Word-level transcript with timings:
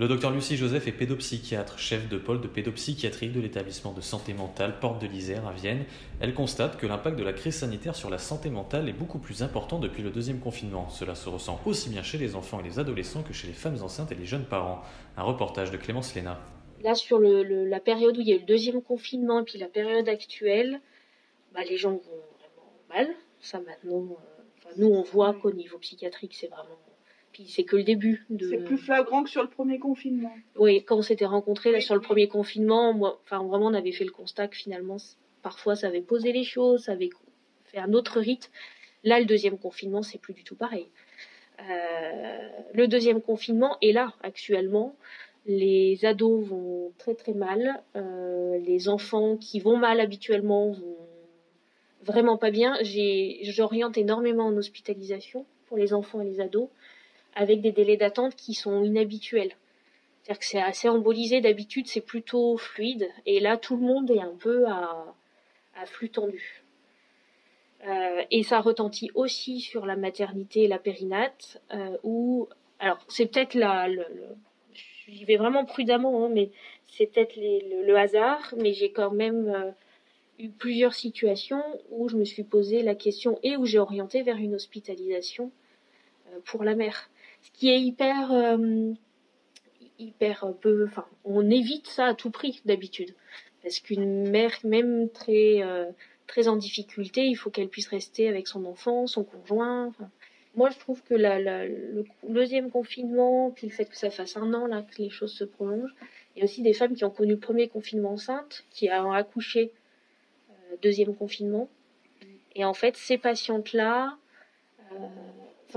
Le 0.00 0.08
docteur 0.08 0.30
Lucie 0.30 0.56
Joseph 0.56 0.88
est 0.88 0.92
pédopsychiatre, 0.92 1.78
chef 1.78 2.08
de 2.08 2.16
pôle 2.16 2.40
de 2.40 2.48
pédopsychiatrie 2.48 3.28
de 3.28 3.38
l'établissement 3.38 3.92
de 3.92 4.00
santé 4.00 4.32
mentale 4.32 4.80
Porte 4.80 5.02
de 5.02 5.06
l'Isère 5.06 5.46
à 5.46 5.52
Vienne. 5.52 5.84
Elle 6.20 6.32
constate 6.32 6.78
que 6.78 6.86
l'impact 6.86 7.18
de 7.18 7.22
la 7.22 7.34
crise 7.34 7.56
sanitaire 7.56 7.94
sur 7.94 8.08
la 8.08 8.16
santé 8.16 8.48
mentale 8.48 8.88
est 8.88 8.94
beaucoup 8.94 9.18
plus 9.18 9.42
important 9.42 9.78
depuis 9.78 10.02
le 10.02 10.08
deuxième 10.08 10.40
confinement. 10.40 10.88
Cela 10.88 11.14
se 11.14 11.28
ressent 11.28 11.60
aussi 11.66 11.90
bien 11.90 12.02
chez 12.02 12.16
les 12.16 12.34
enfants 12.34 12.60
et 12.60 12.62
les 12.62 12.78
adolescents 12.78 13.22
que 13.22 13.34
chez 13.34 13.46
les 13.46 13.52
femmes 13.52 13.76
enceintes 13.82 14.10
et 14.10 14.14
les 14.14 14.24
jeunes 14.24 14.46
parents. 14.46 14.80
Un 15.18 15.22
reportage 15.22 15.70
de 15.70 15.76
Clémence 15.76 16.14
Léna. 16.14 16.40
Là, 16.82 16.94
sur 16.94 17.18
le, 17.18 17.66
la 17.66 17.80
période 17.80 18.16
où 18.16 18.22
il 18.22 18.28
y 18.28 18.32
a 18.32 18.36
eu 18.36 18.40
le 18.40 18.46
deuxième 18.46 18.80
confinement 18.80 19.40
et 19.40 19.44
puis 19.44 19.58
la 19.58 19.68
période 19.68 20.08
actuelle, 20.08 20.80
bah, 21.52 21.60
les 21.68 21.76
gens 21.76 21.90
vont 21.90 22.22
vraiment 22.38 22.72
mal. 22.88 23.14
Ça 23.42 23.60
maintenant, 23.60 24.16
euh, 24.16 24.70
nous 24.78 24.88
on 24.88 25.02
voit 25.02 25.34
qu'au 25.34 25.52
niveau 25.52 25.76
psychiatrique, 25.76 26.34
c'est 26.34 26.48
vraiment 26.48 26.78
puis 27.32 27.46
c'est 27.46 27.64
que 27.64 27.76
le 27.76 27.84
début. 27.84 28.24
De... 28.30 28.48
C'est 28.48 28.64
plus 28.64 28.78
flagrant 28.78 29.22
que 29.22 29.30
sur 29.30 29.42
le 29.42 29.48
premier 29.48 29.78
confinement. 29.78 30.32
Oui, 30.56 30.84
quand 30.84 30.96
on 30.96 31.02
s'était 31.02 31.26
rencontrés 31.26 31.72
là, 31.72 31.80
sur 31.80 31.94
le 31.94 32.00
premier 32.00 32.28
confinement, 32.28 32.92
moi, 32.92 33.20
enfin 33.24 33.42
vraiment 33.42 33.66
on 33.66 33.74
avait 33.74 33.92
fait 33.92 34.04
le 34.04 34.10
constat 34.10 34.48
que 34.48 34.56
finalement 34.56 34.96
parfois 35.42 35.76
ça 35.76 35.86
avait 35.86 36.00
posé 36.00 36.32
les 36.32 36.44
choses, 36.44 36.84
ça 36.84 36.92
avait 36.92 37.10
fait 37.64 37.78
un 37.78 37.92
autre 37.92 38.20
rythme. 38.20 38.50
Là, 39.04 39.18
le 39.18 39.24
deuxième 39.24 39.58
confinement, 39.58 40.02
c'est 40.02 40.18
plus 40.18 40.34
du 40.34 40.44
tout 40.44 40.56
pareil. 40.56 40.88
Euh, 41.60 42.48
le 42.74 42.88
deuxième 42.88 43.20
confinement 43.20 43.76
est 43.80 43.92
là 43.92 44.12
actuellement. 44.22 44.94
Les 45.46 46.04
ados 46.04 46.44
vont 46.44 46.92
très 46.98 47.14
très 47.14 47.32
mal. 47.32 47.82
Euh, 47.96 48.58
les 48.58 48.88
enfants 48.88 49.36
qui 49.36 49.60
vont 49.60 49.76
mal 49.78 50.00
habituellement 50.00 50.70
vont 50.70 50.96
vraiment 52.02 52.36
pas 52.36 52.50
bien. 52.50 52.76
J'oriente 52.82 53.96
énormément 53.96 54.46
en 54.46 54.56
hospitalisation 54.56 55.46
pour 55.66 55.78
les 55.78 55.94
enfants 55.94 56.20
et 56.20 56.24
les 56.24 56.40
ados 56.40 56.68
avec 57.34 57.60
des 57.60 57.72
délais 57.72 57.96
d'attente 57.96 58.36
qui 58.36 58.54
sont 58.54 58.82
inhabituels. 58.82 59.54
C'est-à-dire 60.22 60.38
que 60.38 60.46
c'est 60.46 60.62
assez 60.62 60.88
embolisé, 60.88 61.40
d'habitude 61.40 61.86
c'est 61.86 62.00
plutôt 62.00 62.56
fluide, 62.56 63.08
et 63.26 63.40
là 63.40 63.56
tout 63.56 63.76
le 63.76 63.82
monde 63.82 64.10
est 64.10 64.20
un 64.20 64.34
peu 64.38 64.66
à, 64.66 65.14
flux 65.86 66.10
tendu. 66.10 66.62
Euh, 67.86 68.22
et 68.30 68.42
ça 68.42 68.60
retentit 68.60 69.10
aussi 69.14 69.60
sur 69.60 69.86
la 69.86 69.96
maternité 69.96 70.64
et 70.64 70.68
la 70.68 70.78
périnate, 70.78 71.62
euh, 71.72 71.96
où, 72.02 72.48
alors 72.78 72.98
c'est 73.08 73.26
peut-être 73.26 73.54
la, 73.54 73.88
le, 73.88 74.04
j'y 75.08 75.24
vais 75.24 75.36
vraiment 75.36 75.64
prudemment, 75.64 76.26
hein, 76.26 76.30
mais 76.30 76.50
c'est 76.86 77.06
peut-être 77.06 77.36
le, 77.36 77.96
hasard, 77.96 78.54
mais 78.58 78.74
j'ai 78.74 78.92
quand 78.92 79.10
même 79.10 79.48
euh, 79.48 79.70
eu 80.38 80.50
plusieurs 80.50 80.92
situations 80.92 81.62
où 81.90 82.10
je 82.10 82.16
me 82.16 82.24
suis 82.24 82.44
posé 82.44 82.82
la 82.82 82.94
question 82.94 83.38
et 83.42 83.56
où 83.56 83.64
j'ai 83.64 83.78
orienté 83.78 84.22
vers 84.22 84.36
une 84.36 84.54
hospitalisation 84.54 85.50
pour 86.44 86.62
la 86.62 86.76
mère 86.76 87.09
ce 87.42 87.50
qui 87.52 87.68
est 87.70 87.80
hyper 87.80 88.32
euh, 88.32 88.92
hyper 89.98 90.52
peu 90.60 90.86
enfin 90.86 91.06
on 91.24 91.50
évite 91.50 91.86
ça 91.86 92.06
à 92.06 92.14
tout 92.14 92.30
prix 92.30 92.60
d'habitude. 92.64 93.14
Parce 93.62 93.80
qu'une 93.80 94.28
mère 94.30 94.54
même 94.64 95.10
très 95.10 95.62
euh, 95.62 95.86
très 96.26 96.48
en 96.48 96.56
difficulté 96.56 97.26
il 97.26 97.34
faut 97.34 97.50
qu'elle 97.50 97.68
puisse 97.68 97.88
rester 97.88 98.28
avec 98.28 98.48
son 98.48 98.64
enfant 98.64 99.06
son 99.06 99.24
conjoint 99.24 99.92
moi 100.56 100.70
je 100.70 100.78
trouve 100.78 101.02
que 101.02 101.14
la, 101.14 101.38
le 101.66 102.04
deuxième 102.28 102.70
confinement 102.70 103.50
puis 103.50 103.66
le 103.66 103.72
fait 103.72 103.84
que 103.84 103.96
ça 103.96 104.10
fasse 104.10 104.36
un 104.36 104.52
an 104.54 104.66
là 104.66 104.82
que 104.82 105.02
les 105.02 105.10
choses 105.10 105.32
se 105.32 105.44
prolongent 105.44 105.94
il 106.34 106.38
y 106.38 106.42
a 106.42 106.44
aussi 106.44 106.62
des 106.62 106.72
femmes 106.72 106.94
qui 106.94 107.04
ont 107.04 107.10
connu 107.10 107.32
le 107.32 107.38
premier 107.38 107.68
confinement 107.68 108.12
enceinte 108.12 108.64
qui 108.70 108.88
ont 108.90 109.12
accouché 109.12 109.72
euh, 110.50 110.76
deuxième 110.82 111.14
confinement. 111.14 111.68
Et 112.54 112.64
en 112.64 112.74
fait 112.74 112.96
ces 112.96 113.18
patientes 113.18 113.72
là 113.72 114.16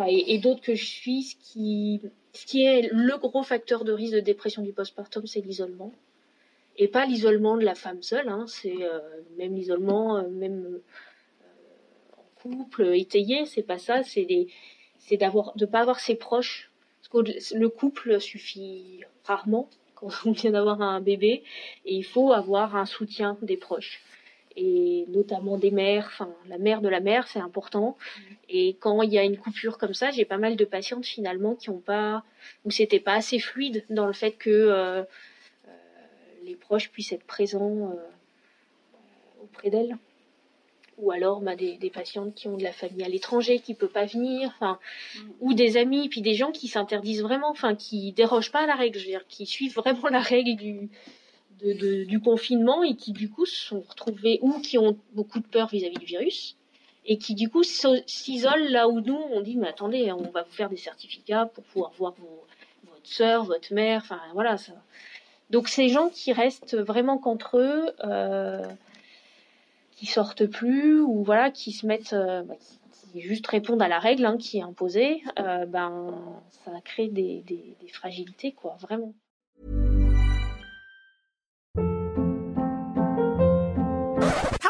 et, 0.07 0.37
d'autres 0.39 0.61
que 0.61 0.75
je 0.75 0.85
suis, 0.85 1.23
ce 1.23 1.35
qui, 2.45 2.65
est 2.65 2.89
le 2.91 3.17
gros 3.17 3.43
facteur 3.43 3.83
de 3.83 3.91
risque 3.91 4.15
de 4.15 4.19
dépression 4.19 4.61
du 4.61 4.73
postpartum, 4.73 5.25
c'est 5.27 5.41
l'isolement. 5.41 5.91
Et 6.77 6.87
pas 6.87 7.05
l'isolement 7.05 7.57
de 7.57 7.63
la 7.63 7.75
femme 7.75 8.01
seule, 8.01 8.29
hein, 8.29 8.45
c'est 8.47 8.83
euh, 8.83 8.99
même 9.37 9.55
l'isolement, 9.55 10.17
euh, 10.17 10.27
même 10.29 10.65
euh, 10.65 10.83
en 12.17 12.41
couple, 12.41 12.95
étayé, 12.95 13.45
c'est 13.45 13.61
pas 13.61 13.77
ça, 13.77 14.03
c'est 14.03 14.25
des, 14.25 14.47
c'est 14.97 15.17
d'avoir, 15.17 15.55
de 15.55 15.65
pas 15.65 15.81
avoir 15.81 15.99
ses 15.99 16.15
proches. 16.15 16.71
Parce 16.99 17.25
que 17.25 17.55
le 17.55 17.69
couple 17.69 18.19
suffit 18.19 19.01
rarement 19.23 19.69
quand 19.93 20.09
on 20.25 20.31
vient 20.31 20.51
d'avoir 20.51 20.81
un 20.81 20.99
bébé, 20.99 21.43
et 21.85 21.95
il 21.95 22.03
faut 22.03 22.31
avoir 22.31 22.75
un 22.75 22.85
soutien 22.85 23.37
des 23.41 23.57
proches 23.57 24.01
et 24.55 25.05
notamment 25.09 25.57
des 25.57 25.71
mères, 25.71 26.05
enfin 26.07 26.29
la 26.47 26.57
mère 26.57 26.81
de 26.81 26.89
la 26.89 26.99
mère, 26.99 27.27
c'est 27.27 27.39
important. 27.39 27.97
Et 28.49 28.75
quand 28.79 29.01
il 29.01 29.11
y 29.11 29.17
a 29.17 29.23
une 29.23 29.37
coupure 29.37 29.77
comme 29.77 29.93
ça, 29.93 30.11
j'ai 30.11 30.25
pas 30.25 30.37
mal 30.37 30.55
de 30.55 30.65
patientes 30.65 31.05
finalement 31.05 31.55
qui 31.55 31.69
ont 31.69 31.79
pas, 31.79 32.23
ou 32.65 32.71
c'était 32.71 32.99
pas 32.99 33.13
assez 33.13 33.39
fluide 33.39 33.83
dans 33.89 34.05
le 34.05 34.13
fait 34.13 34.33
que 34.33 34.49
euh, 34.49 35.01
euh, 35.01 35.03
les 36.43 36.55
proches 36.55 36.91
puissent 36.91 37.13
être 37.13 37.25
présents 37.25 37.91
euh, 37.91 37.95
auprès 39.43 39.69
d'elles. 39.69 39.97
Ou 40.99 41.09
alors 41.09 41.41
bah, 41.41 41.55
des, 41.55 41.77
des, 41.77 41.89
patientes 41.89 42.35
qui 42.35 42.47
ont 42.47 42.55
de 42.55 42.61
la 42.61 42.71
famille 42.71 43.03
à 43.03 43.09
l'étranger 43.09 43.57
qui 43.57 43.73
peut 43.73 43.87
pas 43.87 44.05
venir, 44.05 44.51
enfin, 44.55 44.77
ou 45.39 45.55
des 45.55 45.75
amis, 45.75 46.07
puis 46.07 46.21
des 46.21 46.35
gens 46.35 46.51
qui 46.51 46.67
s'interdisent 46.67 47.23
vraiment, 47.23 47.49
enfin 47.49 47.73
qui 47.73 48.11
dérogent 48.11 48.51
pas 48.51 48.61
à 48.61 48.67
la 48.67 48.75
règle, 48.75 48.99
je 48.99 49.05
veux 49.05 49.11
dire, 49.11 49.25
qui 49.27 49.47
suivent 49.47 49.73
vraiment 49.73 50.07
la 50.09 50.19
règle 50.19 50.55
du 50.55 50.91
du 51.61 52.19
confinement 52.19 52.83
et 52.83 52.95
qui 52.95 53.11
du 53.11 53.29
coup 53.29 53.45
se 53.45 53.55
sont 53.55 53.81
retrouvés 53.81 54.39
ou 54.41 54.59
qui 54.59 54.77
ont 54.77 54.97
beaucoup 55.13 55.39
de 55.39 55.47
peur 55.47 55.67
vis-à-vis 55.67 55.97
du 55.97 56.05
virus 56.05 56.57
et 57.05 57.17
qui 57.17 57.35
du 57.35 57.49
coup 57.49 57.63
s'isolent 57.63 58.69
là 58.69 58.87
où 58.87 59.01
nous 59.01 59.19
on 59.31 59.41
dit 59.41 59.57
mais 59.57 59.67
attendez 59.67 60.11
on 60.11 60.29
va 60.31 60.43
vous 60.43 60.51
faire 60.51 60.69
des 60.69 60.77
certificats 60.77 61.45
pour 61.47 61.63
pouvoir 61.65 61.91
voir 61.91 62.13
votre 62.85 63.07
soeur, 63.07 63.43
votre 63.43 63.73
mère, 63.73 64.01
enfin 64.03 64.19
voilà 64.33 64.57
ça. 64.57 64.73
Donc 65.49 65.67
ces 65.67 65.89
gens 65.89 66.09
qui 66.09 66.33
restent 66.33 66.77
vraiment 66.77 67.17
qu'entre 67.17 67.57
eux, 67.57 67.91
euh, 68.03 68.65
qui 69.91 70.05
sortent 70.05 70.45
plus 70.45 71.01
ou 71.01 71.23
voilà 71.23 71.51
qui 71.51 71.71
se 71.71 71.85
mettent, 71.85 72.13
euh, 72.13 72.43
bah, 72.43 72.55
qui, 73.11 73.21
juste 73.21 73.45
répondent 73.47 73.81
à 73.81 73.87
la 73.87 73.99
règle 73.99 74.25
hein, 74.25 74.37
qui 74.37 74.57
est 74.57 74.63
imposée, 74.63 75.21
euh, 75.39 75.65
ben 75.65 76.15
ça 76.49 76.71
crée 76.83 77.07
des, 77.07 77.41
des, 77.41 77.75
des 77.79 77.87
fragilités 77.89 78.53
quoi 78.53 78.77
vraiment. 78.79 79.13